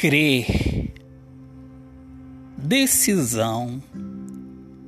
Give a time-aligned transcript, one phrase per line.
[0.00, 0.94] Crer,
[2.56, 3.82] decisão,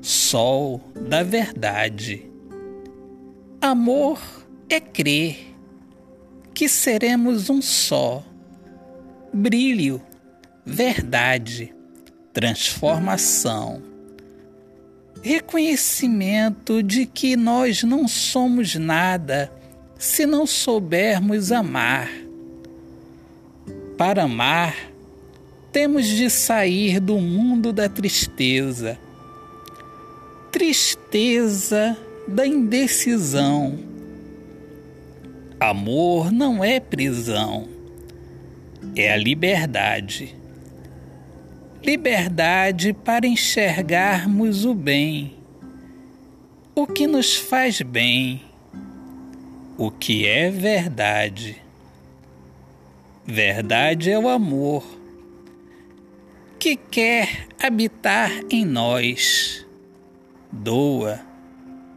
[0.00, 2.25] sol da verdade.
[3.61, 4.19] Amor
[4.70, 5.55] é crer
[6.55, 8.25] que seremos um só.
[9.34, 10.01] Brilho,
[10.64, 11.74] verdade,
[12.33, 13.83] transformação.
[15.23, 19.52] Reconhecimento de que nós não somos nada
[19.98, 22.09] se não soubermos amar.
[23.98, 24.91] Para amar,
[25.73, 28.99] temos de sair do mundo da tristeza.
[30.53, 31.97] Tristeza
[32.29, 33.79] da indecisão.
[35.59, 37.69] Amor não é prisão,
[38.95, 40.37] é a liberdade.
[41.83, 45.34] Liberdade para enxergarmos o bem,
[46.75, 48.43] o que nos faz bem,
[49.79, 51.57] o que é verdade.
[53.25, 55.02] Verdade é o amor
[56.62, 59.66] que quer habitar em nós.
[60.52, 61.20] Doa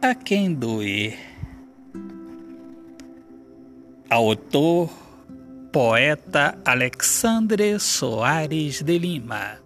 [0.02, 1.16] a quem doer.
[4.10, 4.90] Autor,
[5.72, 9.65] poeta Alexandre Soares de Lima.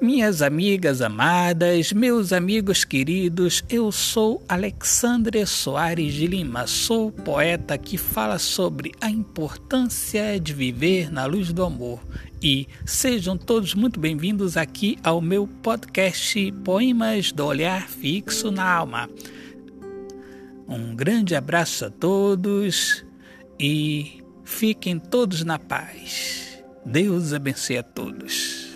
[0.00, 7.98] Minhas amigas amadas, meus amigos queridos, eu sou Alexandre Soares de Lima, sou poeta que
[7.98, 12.00] fala sobre a importância de viver na luz do amor.
[12.42, 19.06] E sejam todos muito bem-vindos aqui ao meu podcast Poemas do Olhar Fixo na Alma.
[20.66, 23.04] Um grande abraço a todos
[23.58, 26.64] e fiquem todos na paz.
[26.86, 28.69] Deus abençoe a todos.